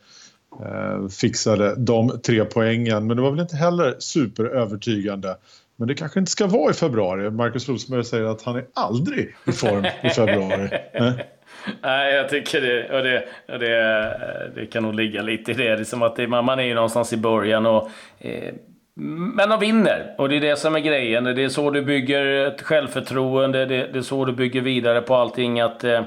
fixade 1.11 1.75
de 1.75 2.19
tre 2.25 2.45
poängen, 2.45 3.07
men 3.07 3.17
det 3.17 3.23
var 3.23 3.31
väl 3.31 3.39
inte 3.39 3.55
heller 3.55 3.95
superövertygande. 3.99 5.37
Men 5.75 5.87
det 5.87 5.95
kanske 5.95 6.19
inte 6.19 6.31
ska 6.31 6.47
vara 6.47 6.71
i 6.71 6.73
februari. 6.73 7.31
Marcus 7.31 7.69
Rosenberg 7.69 8.03
säger 8.05 8.23
att 8.23 8.41
han 8.41 8.55
är 8.55 8.65
aldrig 8.73 9.35
i 9.47 9.51
form 9.51 9.85
i 10.03 10.09
februari. 10.09 10.69
Nej, 11.81 12.13
jag 12.13 12.29
tycker 12.29 12.61
det, 12.61 12.97
och 12.97 13.03
det, 13.03 13.25
och 13.53 13.59
det, 13.59 14.51
det 14.55 14.65
kan 14.65 14.83
nog 14.83 14.95
ligga 14.95 15.21
lite 15.21 15.51
i 15.51 15.53
det. 15.53 15.75
Det 15.75 15.81
är 15.81 15.83
som 15.83 16.01
att 16.01 16.15
det, 16.15 16.27
man 16.27 16.59
är 16.59 16.63
ju 16.63 16.73
någonstans 16.73 17.13
i 17.13 17.17
början 17.17 17.65
och... 17.65 17.89
Eh, 18.19 18.53
men 18.97 19.49
de 19.49 19.59
vinner, 19.59 20.15
och 20.17 20.29
det 20.29 20.35
är 20.35 20.41
det 20.41 20.55
som 20.55 20.75
är 20.75 20.79
grejen. 20.79 21.23
Det 21.23 21.43
är 21.43 21.49
så 21.49 21.69
du 21.69 21.81
bygger 21.81 22.25
ett 22.25 22.61
självförtroende, 22.61 23.65
det, 23.65 23.87
det 23.93 23.99
är 23.99 24.01
så 24.01 24.25
du 24.25 24.31
bygger 24.31 24.61
vidare 24.61 25.01
på 25.01 25.15
allting. 25.15 25.59
Att 25.59 25.83
eh, 25.83 26.01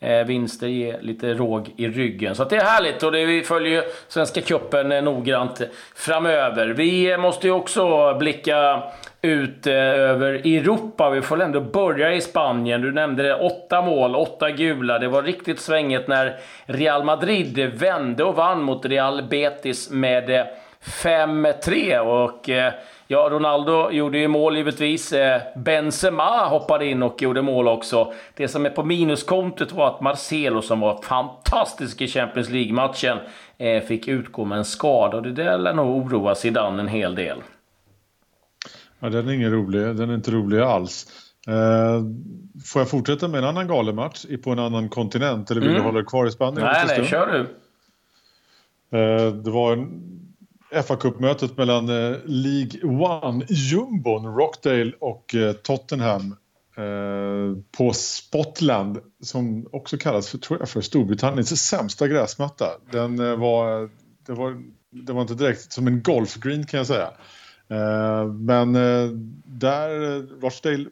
eh 0.00 0.26
vinster 0.26 0.66
ger 0.66 0.98
lite 1.00 1.34
råg 1.34 1.70
i 1.76 1.88
ryggen. 1.88 2.34
Så 2.34 2.44
det 2.44 2.56
är 2.56 2.64
härligt 2.64 3.02
och 3.02 3.12
det, 3.12 3.24
vi 3.24 3.42
följer 3.42 3.84
Svenska 4.08 4.40
Cupen 4.40 4.92
eh, 4.92 5.02
noggrant 5.02 5.60
framöver. 5.94 6.66
Vi 6.68 7.12
eh, 7.12 7.18
måste 7.18 7.46
ju 7.46 7.52
också 7.52 8.14
blicka 8.14 8.82
ut 9.24 9.66
över 9.66 10.32
Europa. 10.32 11.10
Vi 11.10 11.22
får 11.22 11.42
ändå 11.42 11.60
börja 11.60 12.12
i 12.12 12.20
Spanien. 12.20 12.80
Du 12.80 12.92
nämnde 12.92 13.22
det, 13.22 13.34
åtta 13.34 13.82
mål, 13.82 14.16
åtta 14.16 14.50
gula. 14.50 14.98
Det 14.98 15.08
var 15.08 15.22
riktigt 15.22 15.60
svänget 15.60 16.08
när 16.08 16.36
Real 16.66 17.04
Madrid 17.04 17.72
vände 17.74 18.24
och 18.24 18.36
vann 18.36 18.62
mot 18.62 18.86
Real 18.86 19.22
Betis 19.22 19.90
med 19.90 20.30
eh, 20.30 20.46
5-3. 20.82 21.98
Och 21.98 22.48
eh, 22.48 22.72
ja, 23.06 23.28
Ronaldo 23.30 23.90
gjorde 23.90 24.18
ju 24.18 24.28
mål 24.28 24.56
givetvis. 24.56 25.12
Eh, 25.12 25.40
Benzema 25.56 26.46
hoppade 26.46 26.86
in 26.86 27.02
och 27.02 27.22
gjorde 27.22 27.42
mål 27.42 27.68
också. 27.68 28.12
Det 28.34 28.48
som 28.48 28.66
är 28.66 28.70
på 28.70 28.82
minuskontot 28.82 29.72
var 29.72 29.86
att 29.86 30.00
Marcelo, 30.00 30.62
som 30.62 30.80
var 30.80 31.02
fantastisk 31.02 32.00
i 32.00 32.08
Champions 32.08 32.50
League-matchen, 32.50 33.18
fick 33.88 34.08
utgå 34.08 34.44
med 34.44 34.58
en 34.58 34.64
skada. 34.64 35.16
Och 35.16 35.22
det 35.22 35.32
där 35.32 35.58
lär 35.58 35.72
nog 35.72 36.06
oroa 36.06 36.34
Zidane 36.34 36.82
en 36.82 36.88
hel 36.88 37.14
del. 37.14 37.38
Ja, 39.04 39.10
den 39.10 39.28
är 39.28 39.32
ingen 39.32 39.52
rolig. 39.52 39.80
Den 39.80 40.10
är 40.10 40.14
inte 40.14 40.30
rolig 40.30 40.58
alls. 40.58 41.06
Eh, 41.46 42.02
får 42.64 42.80
jag 42.80 42.90
fortsätta 42.90 43.28
med 43.28 43.38
en 43.38 43.44
annan 43.44 43.68
galenmatch 43.68 44.24
på 44.42 44.50
en 44.50 44.58
annan 44.58 44.88
kontinent? 44.88 45.50
Eller 45.50 45.60
vill 45.60 45.70
mm. 45.70 45.82
du 45.82 45.86
hålla 45.86 45.98
dig 45.98 46.06
kvar 46.06 46.26
i 46.26 46.30
Spanien? 46.30 46.62
Nej, 46.64 46.84
nej, 46.86 47.06
kör 47.06 47.26
du. 47.32 47.40
Eh, 48.98 49.32
det 49.32 49.50
var 49.50 49.72
en 49.72 50.00
FA-cupmötet 50.84 51.56
mellan 51.56 51.88
eh, 51.88 52.16
League 52.24 52.82
One, 52.84 53.46
jumbon, 53.48 54.36
Rockdale 54.36 54.92
och 55.00 55.34
eh, 55.34 55.52
Tottenham. 55.52 56.36
Eh, 56.76 57.62
på 57.78 57.92
Spotland 57.92 58.98
som 59.22 59.68
också 59.72 59.96
kallas 59.96 60.28
för, 60.28 60.38
tror 60.38 60.58
jag, 60.58 60.68
för 60.68 60.80
Storbritanniens 60.80 61.66
sämsta 61.68 62.08
gräsmatta. 62.08 62.66
Den 62.90 63.18
eh, 63.18 63.36
var, 63.36 63.90
det 64.26 64.32
var, 64.32 64.62
det 64.90 65.12
var 65.12 65.22
inte 65.22 65.34
direkt 65.34 65.72
som 65.72 65.86
en 65.86 66.02
golfgreen 66.02 66.66
kan 66.66 66.78
jag 66.78 66.86
säga. 66.86 67.10
Eh, 67.68 68.32
men 68.32 68.76
eh, 68.76 69.10
där, 69.44 70.16
eh, 70.16 70.22
Rochdale 70.40 70.86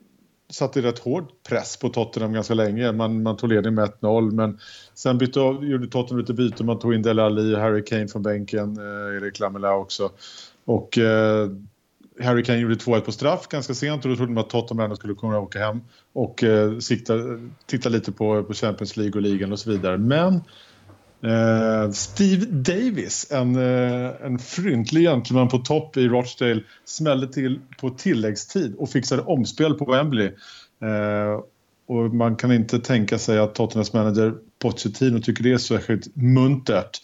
satte 0.53 0.83
rätt 0.83 0.99
hård 0.99 1.25
press 1.49 1.77
på 1.77 1.89
Tottenham 1.89 2.33
ganska 2.33 2.55
länge. 2.55 2.93
Man, 2.93 3.23
man 3.23 3.37
tog 3.37 3.53
ledning 3.53 3.75
med 3.75 3.91
1-0 4.01 4.31
men 4.31 4.59
sen 4.95 5.19
bytte, 5.19 5.41
gjorde 5.41 5.87
Tottenham 5.87 6.19
lite 6.19 6.35
byte. 6.35 6.65
Man 6.65 6.79
tog 6.79 6.95
in 6.95 7.03
Dele 7.03 7.23
Alli, 7.23 7.55
Harry 7.57 7.85
Kane 7.85 8.09
från 8.09 8.23
bänken, 8.23 8.77
eh, 8.77 9.17
Erik 9.17 9.41
Lamela 9.41 9.75
också. 9.75 10.11
Och 10.65 10.99
eh, 10.99 11.51
Harry 12.21 12.45
Kane 12.45 12.59
gjorde 12.59 12.75
2-1 12.75 13.01
på 13.01 13.13
straff 13.13 13.49
ganska 13.49 13.75
sent 13.75 14.05
och 14.05 14.11
då 14.11 14.17
trodde 14.17 14.33
man 14.33 14.45
att 14.45 14.51
Tottenham 14.51 14.85
ändå 14.85 14.97
skulle 14.97 15.15
kunna 15.15 15.39
åka 15.39 15.59
hem 15.59 15.81
och 16.13 16.45
eh, 16.45 16.79
sikta, 16.79 17.15
titta 17.67 17.89
lite 17.89 18.13
på, 18.13 18.45
på 18.45 18.55
Champions 18.55 18.97
League 18.97 19.15
och 19.15 19.23
ligan 19.23 19.53
och 19.53 19.59
så 19.59 19.71
vidare. 19.71 19.99
Men 19.99 20.41
Eh, 21.25 21.91
Steve 21.91 22.47
Davis, 22.47 23.27
en, 23.31 23.57
eh, 23.57 24.11
en 24.25 24.39
fryntlig 24.39 25.03
gentleman 25.03 25.49
på 25.49 25.59
topp 25.59 25.97
i 25.97 26.09
Rochdale, 26.09 26.63
smällde 26.85 27.33
till 27.33 27.61
på 27.81 27.91
tilläggstid 27.91 28.75
och 28.79 28.91
fixade 28.91 29.23
omspel 29.23 29.75
på 29.75 29.93
Wembley. 29.93 30.27
Eh, 30.83 31.41
och 31.87 32.15
man 32.15 32.37
kan 32.37 32.53
inte 32.53 32.79
tänka 32.79 33.19
sig 33.19 33.39
att 33.39 33.55
Tottenhams 33.55 33.93
manager 33.93 34.35
Pochettino 34.63 35.21
tycker 35.21 35.45
det 35.45 35.53
är 35.53 35.59
särskilt 35.59 36.17
muntert. 36.17 37.01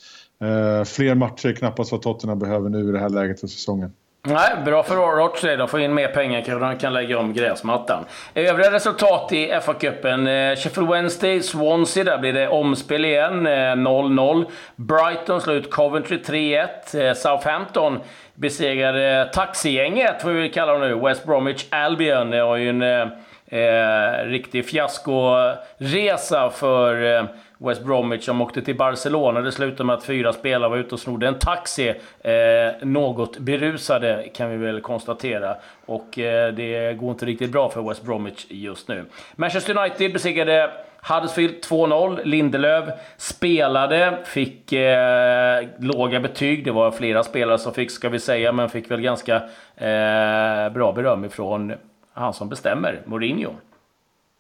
Fler 0.87 1.15
matcher 1.15 1.49
är 1.49 1.53
knappast 1.53 1.93
vad 1.93 2.03
Tottenham 2.03 2.39
behöver 2.39 2.71
nu 2.71 2.89
i 2.89 2.93
det 2.93 2.99
här 2.99 3.09
läget 3.09 3.41
för 3.41 3.47
säsongen. 3.47 3.93
Nej, 4.31 4.57
bra 4.65 4.83
för 4.83 4.97
Rochdale. 4.97 5.57
De 5.57 5.69
får 5.69 5.81
in 5.81 5.95
mer 5.95 6.09
pengar 6.09 6.41
kanske 6.41 6.67
de 6.67 6.79
kan 6.79 6.93
lägga 6.93 7.19
om 7.19 7.33
gräsmattan. 7.33 8.05
Övriga 8.35 8.71
resultat 8.71 9.33
i 9.33 9.53
FA-cupen. 9.53 10.51
Eh, 10.51 10.57
Sheffield 10.57 10.91
Wednesday, 10.91 11.43
Swansea. 11.43 12.05
Där 12.05 12.19
blir 12.19 12.33
det 12.33 12.49
omspel 12.49 13.05
igen. 13.05 13.47
Eh, 13.47 13.53
0-0. 13.53 14.45
Brighton 14.77 15.41
slår 15.41 15.57
ut 15.57 15.71
Coventry 15.71 16.19
3-1. 16.19 16.95
Eh, 16.95 17.15
Southampton 17.15 18.01
besegrade 18.35 19.31
taxigänget, 19.33 20.23
får 20.23 20.31
vi 20.31 20.41
väl 20.41 20.53
kalla 20.53 20.73
dem 20.73 20.81
nu. 20.81 20.95
West 20.95 21.25
Bromwich 21.25 21.65
Albion. 21.71 22.31
Det 22.31 22.43
var 22.43 22.57
ju 22.57 22.69
en 22.69 22.83
eh, 22.83 24.25
riktig 24.25 24.69
fiaskoresa 24.69 26.51
för 26.51 27.17
eh, 27.17 27.25
West 27.59 27.85
Bromwich 27.85 28.25
som 28.25 28.41
åkte 28.41 28.63
till 28.63 28.77
Barcelona. 28.77 29.41
Det 29.41 29.53
slutade 29.53 29.85
med 29.85 29.95
att 29.97 30.05
fyra 30.05 30.33
spelare 30.33 30.71
var 30.71 30.77
ute 30.77 30.95
och 30.95 31.01
snodde 31.01 31.29
en 31.29 31.39
taxi. 31.39 31.89
Eh, 32.21 32.35
något 32.83 33.39
berusade 33.39 34.29
kan 34.35 34.51
vi 34.51 34.57
väl 34.57 34.81
konstatera. 34.81 35.57
Och 35.87 36.19
eh, 36.19 36.55
det 36.55 36.99
går 36.99 37.11
inte 37.11 37.27
riktigt 37.27 37.53
bra 37.53 37.69
för 37.71 37.83
West 37.89 38.03
Bromwich 38.03 38.47
just 38.49 38.89
nu. 38.89 39.05
Manchester 39.37 39.79
United 39.79 40.13
besegrade 40.13 40.71
Huddersfield 41.03 41.55
2-0. 41.55 42.25
Lindelöf 42.25 42.85
spelade, 43.17 44.19
fick 44.25 44.73
eh, 44.73 45.65
låga 45.79 46.21
betyg. 46.21 46.65
Det 46.65 46.73
var 46.73 46.91
flera 46.91 47.25
spelare 47.25 47.59
som 47.59 47.75
fick, 47.75 47.91
ska 47.91 48.09
vi 48.09 48.21
säga, 48.21 48.53
men 48.53 48.69
fick 48.69 48.91
väl 48.91 49.01
ganska 49.01 49.37
eh, 49.77 50.73
bra 50.73 50.93
beröm 50.93 51.25
ifrån 51.25 51.75
han 52.13 52.35
som 52.35 52.49
bestämmer, 52.49 53.01
Mourinho. 53.05 53.51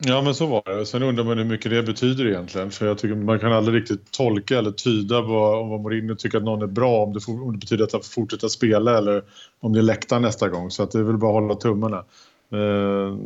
Ja, 0.05 0.23
men 0.23 0.35
så 0.35 0.47
var 0.47 0.78
det. 0.78 0.87
Sen 0.87 1.02
undrar 1.02 1.25
man 1.25 1.38
hur 1.38 1.45
mycket 1.45 1.71
det 1.71 1.83
betyder 1.83 2.26
egentligen. 2.26 2.71
För 2.71 2.87
jag 2.87 2.99
tycker 2.99 3.14
man 3.14 3.38
kan 3.38 3.52
aldrig 3.52 3.81
riktigt 3.81 4.12
tolka 4.12 4.59
eller 4.59 4.71
tyda 4.71 5.21
vad, 5.21 5.61
om 5.61 5.69
vad 5.69 5.81
Mourinho 5.81 6.14
tycker 6.14 6.38
att 6.38 6.45
någon 6.45 6.62
är 6.62 6.67
bra. 6.67 7.05
Om 7.05 7.12
det, 7.12 7.21
om 7.28 7.52
det 7.52 7.59
betyder 7.59 7.85
att 7.85 7.93
han 7.93 8.02
får 8.02 8.11
fortsätta 8.11 8.49
spela 8.49 8.99
eller 8.99 9.23
om 9.61 9.73
det 9.73 9.81
är 9.81 9.83
läktaren 9.83 10.23
nästa 10.23 10.49
gång. 10.49 10.71
Så 10.71 10.83
att 10.83 10.90
det 10.90 10.99
är 10.99 11.02
väl 11.02 11.19
bara 11.19 11.31
att 11.31 11.43
hålla 11.43 11.55
tummarna. 11.55 12.05
Eh, 12.52 13.17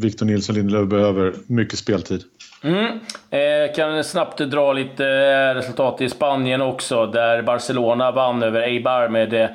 Victor 0.00 0.26
Nilsson 0.26 0.56
Lindelöf 0.56 0.88
behöver 0.88 1.34
mycket 1.46 1.78
speltid. 1.78 2.22
Mm. 2.64 2.98
Eh, 3.30 3.74
kan 3.74 4.04
snabbt 4.04 4.38
dra 4.38 4.72
lite 4.72 5.06
eh, 5.06 5.54
resultat 5.54 6.00
i 6.00 6.08
Spanien 6.08 6.62
också, 6.62 7.06
där 7.06 7.42
Barcelona 7.42 8.10
vann 8.10 8.42
över 8.42 8.60
Eibar 8.60 9.08
med 9.08 9.34
eh, 9.34 9.50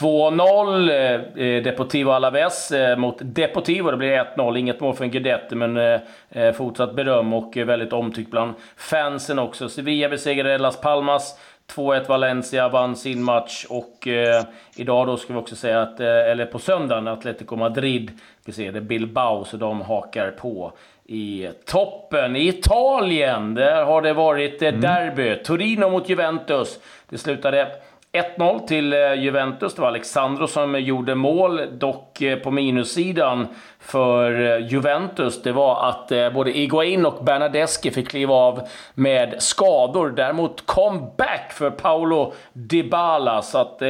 2-0 0.00 0.90
eh, 0.90 1.46
eh, 1.46 1.62
Deportivo 1.62 2.10
Alaves 2.10 2.70
eh, 2.70 2.96
mot 2.96 3.16
Deportivo. 3.20 3.90
Det 3.90 3.96
blir 3.96 4.24
1-0. 4.36 4.58
Inget 4.58 4.80
mål 4.80 4.94
för 4.94 5.04
en 5.04 5.10
Guidetti, 5.10 5.54
men 5.54 5.76
eh, 5.76 6.00
eh 6.30 6.52
fortsatt 6.52 6.94
beröm 6.94 7.32
och 7.32 7.56
väldigt 7.56 7.92
omtyckt 7.92 8.30
bland 8.30 8.54
fansen 8.76 9.38
också. 9.38 9.68
Sevilla 9.68 10.08
besegrade 10.08 10.58
Las 10.58 10.80
Palmas. 10.80 11.38
2-1 11.74 12.08
Valencia 12.08 12.68
vann 12.68 12.96
sin 12.96 13.22
match 13.22 13.66
och 13.68 14.08
eh, 14.08 14.44
idag 14.76 15.06
då 15.06 15.16
ska 15.16 15.32
vi 15.32 15.38
också 15.38 15.56
säga 15.56 15.82
att, 15.82 16.00
eh, 16.00 16.06
eller 16.06 16.46
på 16.46 16.58
söndagen, 16.58 17.08
Atletico 17.08 17.56
Madrid 17.56 18.10
besegrade 18.44 18.80
Bilbao, 18.80 19.44
så 19.44 19.56
de 19.56 19.80
hakar 19.80 20.30
på 20.30 20.72
i 21.04 21.48
toppen. 21.64 22.36
I 22.36 22.48
Italien, 22.48 23.54
där 23.54 23.84
har 23.84 24.02
det 24.02 24.12
varit 24.12 24.62
mm. 24.62 24.80
derby. 24.80 25.42
Torino 25.44 25.90
mot 25.90 26.08
Juventus. 26.08 26.78
Det 27.08 27.18
slutade 27.18 27.68
1-0 28.12 28.66
till 28.66 28.92
eh, 28.92 29.14
Juventus. 29.14 29.74
Det 29.74 29.80
var 29.80 29.88
Alexandro 29.88 30.46
som 30.46 30.80
gjorde 30.80 31.14
mål, 31.14 31.78
dock 31.78 32.22
eh, 32.22 32.38
på 32.38 32.50
minussidan 32.50 33.48
för 33.80 34.40
eh, 34.40 34.66
Juventus. 34.66 35.42
Det 35.42 35.52
var 35.52 35.88
att 35.88 36.34
både 36.34 36.58
Iguain 36.58 37.06
och 37.06 37.24
Bernadeschi 37.24 37.90
fick 37.90 38.08
kliva 38.08 38.34
av 38.34 38.68
med 38.94 39.42
skador. 39.42 40.10
Däremot 40.10 40.66
comeback 40.66 41.52
för 41.52 41.70
Paolo 41.70 42.32
Dybala. 42.52 43.42
Så 43.42 43.58
att 43.58 43.82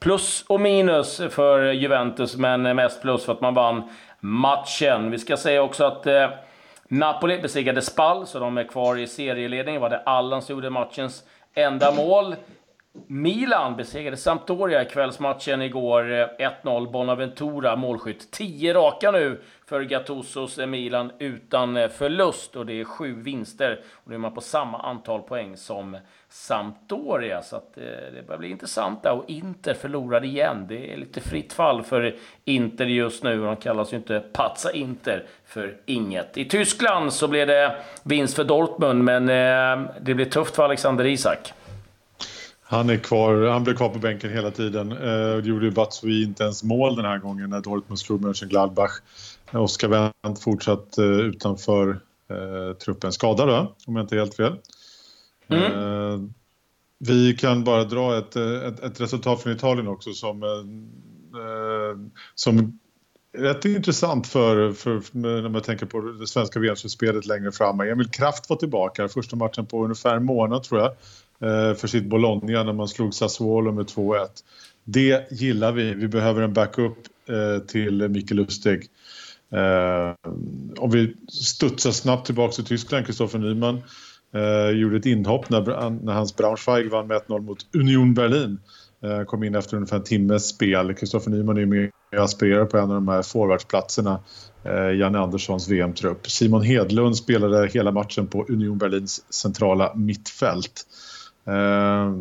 plus 0.00 0.44
och 0.48 0.60
minus 0.60 1.20
för 1.30 1.72
Juventus, 1.72 2.36
men 2.36 2.62
mest 2.62 3.02
plus 3.02 3.24
för 3.24 3.32
att 3.32 3.40
man 3.40 3.54
vann 3.54 3.82
matchen. 4.20 5.10
Vi 5.10 5.18
ska 5.18 5.36
säga 5.36 5.62
också 5.62 5.84
att 5.84 6.06
Napoli 6.88 7.38
besegrade 7.38 7.82
Spal, 7.82 8.26
så 8.26 8.38
de 8.38 8.58
är 8.58 8.64
kvar 8.64 8.96
i 8.96 9.06
serieledningen. 9.06 9.80
var 9.80 9.90
det 9.90 10.02
Allan 10.06 10.42
som 10.42 10.54
gjorde 10.54 10.70
matchens 10.70 11.22
enda 11.54 11.92
mål. 11.92 12.34
Milan 13.08 13.76
besegrade 13.76 14.16
Sampdoria 14.16 14.82
i 14.82 14.84
kvällsmatchen 14.84 15.62
igår. 15.62 16.12
Eh, 16.12 16.48
1-0 16.62 16.90
Bonaventura 16.92 17.76
målskytt. 17.76 18.30
10 18.30 18.74
raka 18.74 19.10
nu 19.10 19.40
för 19.66 19.82
Gattusos 19.82 20.58
eh, 20.58 20.66
Milan 20.66 21.12
utan 21.18 21.76
eh, 21.76 21.88
förlust 21.88 22.56
och 22.56 22.66
det 22.66 22.80
är 22.80 22.84
sju 22.84 23.14
vinster. 23.14 23.80
Och 23.92 24.08
nu 24.10 24.14
är 24.14 24.18
man 24.18 24.34
på 24.34 24.40
samma 24.40 24.78
antal 24.78 25.22
poäng 25.22 25.56
som 25.56 25.96
Sampdoria. 26.28 27.42
Så 27.42 27.56
att, 27.56 27.78
eh, 27.78 27.82
det 28.14 28.26
börjar 28.26 28.38
bli 28.38 28.50
intressant 28.50 29.02
där. 29.02 29.12
Och 29.12 29.30
Inter 29.30 29.74
förlorade 29.74 30.26
igen. 30.26 30.66
Det 30.68 30.92
är 30.92 30.96
lite 30.96 31.20
fritt 31.20 31.52
fall 31.52 31.82
för 31.82 32.14
Inter 32.44 32.86
just 32.86 33.22
nu. 33.22 33.40
De 33.40 33.56
kallas 33.56 33.92
ju 33.92 33.96
inte 33.96 34.22
Pazza 34.32 34.72
Inter 34.72 35.24
för 35.44 35.76
inget. 35.86 36.36
I 36.38 36.44
Tyskland 36.44 37.12
så 37.12 37.28
blev 37.28 37.46
det 37.46 37.76
vinst 38.02 38.36
för 38.36 38.44
Dortmund, 38.44 39.04
men 39.04 39.28
eh, 39.28 39.90
det 40.00 40.14
blir 40.14 40.24
tufft 40.24 40.56
för 40.56 40.64
Alexander 40.64 41.06
Isak. 41.06 41.52
Han 42.68 42.90
är 42.90 42.96
kvar, 42.96 43.46
han 43.46 43.64
blev 43.64 43.76
kvar 43.76 43.88
på 43.88 43.98
bänken 43.98 44.30
hela 44.30 44.50
tiden. 44.50 44.92
Eh, 44.92 45.36
det 45.36 45.48
gjorde 45.48 45.64
ju 45.64 45.70
Batsui 45.70 46.22
inte 46.22 46.42
ens 46.42 46.62
mål 46.62 46.96
den 46.96 47.04
här 47.04 47.18
gången 47.18 47.50
när 47.50 47.60
Dortmund 47.60 47.98
slog 47.98 48.20
Mönchengladbach. 48.20 48.92
Oskar 49.52 49.88
Wendt 49.88 50.42
fortsatt 50.42 50.98
eh, 50.98 51.04
utanför 51.04 52.00
eh, 52.30 52.76
truppen. 52.76 53.12
Skadad 53.12 53.48
va? 53.48 53.74
Om 53.86 53.96
jag 53.96 54.04
inte 54.04 54.14
är 54.14 54.18
helt 54.18 54.34
fel. 54.34 54.56
Mm. 55.48 55.62
Eh, 55.62 56.20
vi 56.98 57.36
kan 57.36 57.64
bara 57.64 57.84
dra 57.84 58.18
ett, 58.18 58.36
ett, 58.36 58.80
ett, 58.80 59.00
resultat 59.00 59.42
från 59.42 59.52
Italien 59.52 59.88
också 59.88 60.12
som, 60.12 60.42
eh, 60.42 62.10
som 62.34 62.78
rätt 63.38 63.64
intressant 63.64 64.26
för, 64.26 64.72
för, 64.72 65.02
när 65.10 65.48
man 65.48 65.62
tänker 65.62 65.86
på 65.86 66.00
det 66.00 66.26
svenska 66.26 66.60
VM-spelet 66.60 67.26
längre 67.26 67.52
fram. 67.52 67.80
Emil 67.80 68.10
Kraft 68.10 68.50
var 68.50 68.56
tillbaka, 68.56 69.08
första 69.08 69.36
matchen 69.36 69.66
på 69.66 69.84
ungefär 69.84 70.16
en 70.16 70.24
månad 70.24 70.62
tror 70.62 70.80
jag. 70.80 70.92
Eh, 71.40 71.74
för 71.74 71.86
sitt 71.86 72.04
Bologna 72.04 72.62
när 72.62 72.72
man 72.72 72.88
slog 72.88 73.14
Sassuolo 73.14 73.72
med 73.72 73.86
2-1. 73.86 74.28
Det 74.84 75.32
gillar 75.32 75.72
vi. 75.72 75.94
Vi 75.94 76.08
behöver 76.08 76.42
en 76.42 76.52
backup 76.52 76.96
eh, 77.28 77.66
till 77.66 78.08
Micke 78.08 78.30
Lustig. 78.30 78.86
Eh, 79.52 80.32
om 80.78 80.90
vi 80.90 81.14
studsar 81.28 81.90
snabbt 81.90 82.26
tillbaka 82.26 82.52
till 82.52 82.64
Tyskland, 82.64 83.06
Kristoffer 83.06 83.38
Nyman 83.38 83.82
gjorde 84.74 84.96
ett 84.96 85.06
inhopp 85.06 85.50
när, 85.50 85.90
när 85.90 86.12
hans 86.12 86.36
Braunschweig 86.36 86.90
vann 86.90 87.06
med 87.06 87.20
1-0 87.22 87.40
mot 87.40 87.66
Union 87.74 88.14
Berlin. 88.14 88.58
kom 89.26 89.44
in 89.44 89.54
efter 89.54 89.76
ungefär 89.76 89.96
en 89.96 90.02
timmes 90.02 90.48
spel. 90.48 90.94
Kristoffer 90.94 91.30
Nyman 91.30 91.58
är 91.58 91.66
med 91.66 91.90
och 92.16 92.24
aspirerar 92.24 92.64
på 92.64 92.78
en 92.78 92.82
av 92.82 92.88
de 92.88 93.08
här 93.08 93.22
forwardsplatserna. 93.22 94.20
Janne 94.98 95.18
Anderssons 95.18 95.68
VM-trupp. 95.68 96.30
Simon 96.30 96.62
Hedlund 96.62 97.16
spelade 97.16 97.68
hela 97.68 97.92
matchen 97.92 98.26
på 98.26 98.46
Union 98.48 98.78
Berlins 98.78 99.32
centrala 99.32 99.94
mittfält. 99.94 100.86
Eh, 101.46 102.12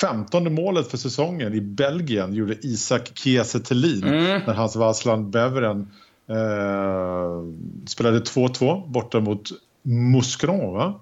femtonde 0.00 0.50
målet 0.50 0.90
för 0.90 0.96
säsongen 0.96 1.54
i 1.54 1.60
Belgien 1.60 2.34
gjorde 2.34 2.66
Isak 2.66 3.10
Kiese 3.14 3.60
mm. 3.72 4.42
när 4.46 4.54
hans 4.54 4.76
Vaslan 4.76 5.30
Beveren 5.30 5.90
eh, 6.28 7.42
spelade 7.86 8.20
2-2 8.20 8.90
borta 8.90 9.20
mot 9.20 9.48
Mouscron. 9.82 10.74
Va? 10.74 11.00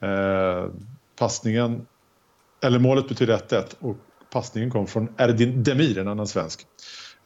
Eh, 0.00 0.70
passningen, 1.18 1.86
eller 2.62 2.78
målet 2.78 3.08
betyder 3.08 3.36
1-1 3.36 3.74
och 3.78 3.96
passningen 4.32 4.70
kom 4.70 4.86
från 4.86 5.08
Erdin 5.16 5.62
Demir, 5.62 5.98
en 5.98 6.08
annan 6.08 6.26
svensk. 6.26 6.66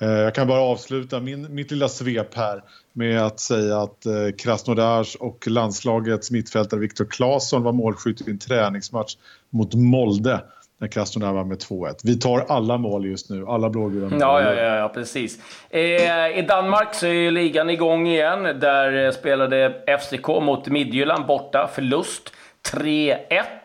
Eh, 0.01 0.09
jag 0.09 0.35
kan 0.35 0.47
bara 0.47 0.61
avsluta 0.61 1.21
min, 1.21 1.55
mitt 1.55 1.71
lilla 1.71 1.89
svep 1.89 2.35
här 2.35 2.63
med 2.93 3.23
att 3.23 3.41
säga 3.41 3.79
att 3.79 4.07
eh, 4.07 4.13
Krasnodars 4.39 5.15
och 5.15 5.47
landslagets 5.47 6.31
mittfältare 6.31 6.81
Viktor 6.81 7.05
Claesson 7.05 7.63
var 7.63 7.73
målskytt 7.73 8.29
i 8.29 8.31
en 8.31 8.39
träningsmatch 8.39 9.17
mot 9.51 9.75
Molde 9.75 10.41
när 10.81 10.89
Krasnodar 10.89 11.33
var 11.33 11.45
med 11.45 11.59
2-1. 11.59 11.95
Vi 12.05 12.19
tar 12.19 12.45
alla 12.49 12.79
mål 12.79 13.07
just 13.07 13.31
nu, 13.31 13.47
alla 13.47 13.71
blågula 13.71 14.09
mål. 14.09 14.19
Ja, 14.21 14.43
ja, 14.43 14.55
ja, 14.55 14.77
ja, 14.77 14.89
precis. 14.89 15.39
Eh, 15.71 16.39
I 16.39 16.45
Danmark 16.49 16.95
så 16.95 17.07
är 17.07 17.13
ju 17.13 17.31
ligan 17.31 17.71
igång 17.71 18.09
igen. 18.09 18.43
Där 18.61 19.07
eh, 19.07 19.13
spelade 19.13 19.75
FCK 20.01 20.27
mot 20.29 20.69
Midtjylland 20.69 21.27
borta, 21.27 21.71
förlust 21.75 22.33
3-1. 22.73 23.19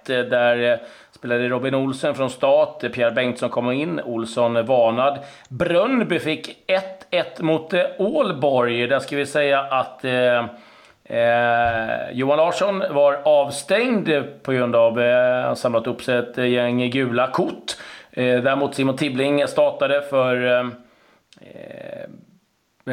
Där 0.06 0.72
eh, 0.72 0.80
spelade 1.26 1.50
Robin 1.50 1.76
Olsen 1.76 2.16
från 2.16 2.30
start, 2.30 2.80
Pierre 2.94 3.12
Bengtsson 3.12 3.50
kom 3.50 3.72
in, 3.72 4.00
Olsson 4.00 4.66
varnad. 4.66 5.20
Brönnby 5.50 6.20
fick 6.20 6.58
1-1 7.12 7.44
mot 7.44 7.74
eh, 7.74 7.82
Ålborg. 7.98 8.88
Där 8.88 9.00
ska 9.00 9.16
vi 9.16 9.26
säga 9.26 9.60
att 9.60 10.06
eh, 10.06 10.46
Eh, 11.08 12.12
Johan 12.12 12.38
Larsson 12.38 12.84
var 12.90 13.22
avstängd 13.26 14.10
på 14.44 14.52
grund 14.52 14.76
av 14.76 14.94
att 14.94 15.00
eh, 15.00 15.48
han 15.48 15.56
samlat 15.56 15.88
upp 15.88 16.02
sig 16.02 16.18
ett 16.18 16.38
gäng 16.38 16.90
gula 16.90 17.28
kort. 17.28 17.78
Eh, 18.12 18.42
däremot 18.42 18.76
Simon 18.76 18.98
Tibbling 18.98 19.48
startade 19.48 20.02
för 20.02 20.46
eh, 20.46 20.68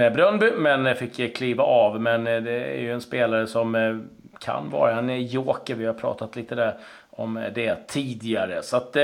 eh, 0.02 0.12
Brönnby, 0.12 0.50
men 0.56 0.96
fick 0.96 1.36
kliva 1.36 1.64
av. 1.64 2.00
Men 2.00 2.26
eh, 2.26 2.42
det 2.42 2.64
är 2.64 2.80
ju 2.80 2.92
en 2.92 3.00
spelare 3.00 3.46
som 3.46 3.74
eh, 3.74 3.96
kan 4.42 4.70
vara 4.70 4.98
en 4.98 5.26
joker. 5.26 5.74
Vi 5.74 5.86
har 5.86 5.94
pratat 5.94 6.36
lite 6.36 6.54
där 6.54 6.74
om 7.10 7.44
det 7.54 7.88
tidigare. 7.88 8.62
Så 8.62 8.76
att 8.76 8.96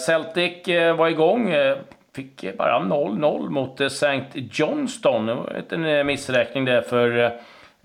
Celtic 0.00 0.68
var 0.96 1.08
igång. 1.08 1.54
Fick 2.14 2.56
bara 2.58 2.80
0-0 2.80 3.50
mot 3.50 3.80
St. 3.80 4.24
Johnston. 4.32 5.26
Det 5.26 5.34
var 5.34 5.64
en 5.72 6.06
missräkning 6.06 6.64
där 6.64 6.80
för 6.80 7.38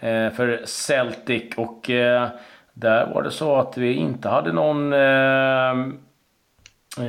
Eh, 0.04 0.30
för 0.30 0.62
Celtic. 0.66 1.44
Och 1.58 1.90
eh, 1.90 2.28
där 2.74 3.14
var 3.14 3.24
det 3.24 3.32
så 3.32 3.56
att 3.56 3.78
vi 3.78 3.94
inte 3.94 4.30
hade 4.30 4.52
någon 4.52 4.94
eh, 4.94 5.76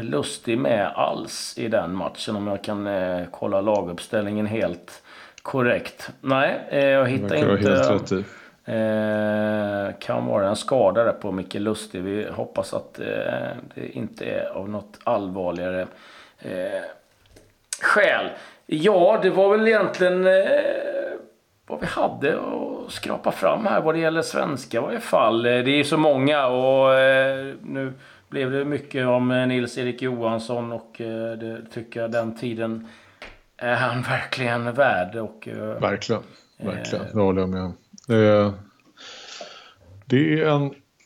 lustig 0.02 0.58
med 0.58 0.92
alls 0.94 1.54
i 1.58 1.68
den 1.68 1.94
matchen. 1.94 2.36
Om 2.36 2.46
jag 2.46 2.64
kan 2.64 2.88
kolla 3.30 3.60
laguppställningen 3.60 4.46
helt 4.46 5.02
korrekt. 5.42 6.10
Nej, 6.20 6.68
jag 6.70 7.08
hittar 7.08 7.36
inte... 7.36 7.70
Helt 7.70 7.90
rätt 7.90 8.12
i. 8.12 8.24
Eh, 8.66 9.94
kan 9.98 10.26
vara 10.26 10.48
en 10.48 10.56
skada 10.56 11.04
där 11.04 11.12
på 11.12 11.32
Micke 11.32 11.54
Lustig. 11.54 12.02
Vi 12.02 12.28
hoppas 12.30 12.74
att 12.74 12.98
eh, 12.98 13.06
det 13.74 13.88
inte 13.92 14.24
är 14.24 14.46
av 14.46 14.68
något 14.68 14.98
allvarligare 15.04 15.86
eh, 16.38 16.82
skäl. 17.80 18.30
Ja, 18.66 19.18
det 19.22 19.30
var 19.30 19.56
väl 19.56 19.68
egentligen 19.68 20.26
eh, 20.26 20.32
vad 21.66 21.80
vi 21.80 21.86
hade 21.86 22.34
att 22.38 22.92
skrapa 22.92 23.32
fram 23.32 23.66
här 23.66 23.80
vad 23.80 23.94
det 23.94 24.00
gäller 24.00 24.22
svenska 24.22 24.78
i 24.78 24.80
varje 24.80 25.00
fall. 25.00 25.46
Eh, 25.46 25.50
det 25.50 25.70
är 25.70 25.76
ju 25.76 25.84
så 25.84 25.96
många 25.96 26.46
och 26.46 26.94
eh, 26.94 27.54
nu 27.62 27.92
blev 28.28 28.50
det 28.50 28.64
mycket 28.64 29.06
om 29.06 29.30
eh, 29.30 29.46
Nils-Erik 29.46 30.02
Johansson 30.02 30.72
och 30.72 31.00
eh, 31.00 31.32
det 31.32 31.62
tycker 31.72 32.00
jag 32.00 32.10
den 32.10 32.36
tiden 32.36 32.88
är 33.56 33.74
han 33.74 34.02
verkligen 34.02 34.72
värd. 34.72 35.16
Och, 35.16 35.48
verkligen, 35.80 36.22
verkligen. 36.58 37.04
Det 37.12 37.20
håller 37.20 37.40
jag 37.40 37.48
med 37.48 37.62
om. 37.62 37.76
Eh, 38.08 38.52
det 40.06 40.40
är, 40.40 40.46
en, 40.46 40.62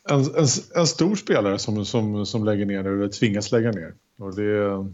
en, 0.09 0.19
en, 0.19 0.47
en, 0.75 0.87
stor 0.87 1.15
spelare 1.15 1.59
som, 1.59 1.85
som, 1.85 2.25
som 2.25 2.45
lägger 2.45 2.65
ner 2.65 2.79
eller 2.79 3.07
tvingas 3.07 3.51
lägga 3.51 3.71
ner. 3.71 3.93
Och 4.17 4.35
det, 4.35 4.43
är, 4.43 4.91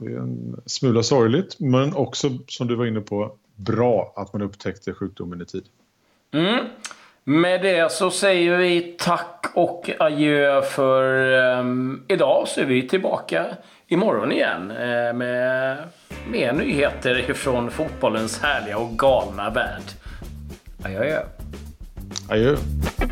det 0.00 0.06
är 0.12 0.18
en 0.18 0.60
smula 0.66 1.02
sorgligt 1.02 1.60
men 1.60 1.94
också 1.94 2.30
som 2.48 2.66
du 2.66 2.74
var 2.74 2.86
inne 2.86 3.00
på 3.00 3.36
bra 3.56 4.12
att 4.16 4.32
man 4.32 4.42
upptäckte 4.42 4.94
sjukdomen 4.94 5.40
i 5.40 5.44
tid. 5.44 5.64
Mm. 6.32 6.64
Med 7.24 7.62
det 7.62 7.92
så 7.92 8.10
säger 8.10 8.58
vi 8.58 8.96
tack 8.98 9.46
och 9.54 9.90
adjö 9.98 10.62
för 10.62 11.32
um, 11.58 12.04
idag. 12.08 12.48
Så 12.48 12.60
är 12.60 12.64
vi 12.64 12.88
tillbaka 12.88 13.46
imorgon 13.86 14.32
igen 14.32 14.70
uh, 14.70 15.12
med 15.12 15.78
mer 16.30 16.52
nyheter 16.52 17.32
från 17.34 17.70
fotbollens 17.70 18.38
härliga 18.38 18.78
och 18.78 18.98
galna 18.98 19.50
värld. 19.50 19.82
Adjö, 20.84 21.22
adjö. 22.28 22.56
Adjö. 22.56 23.05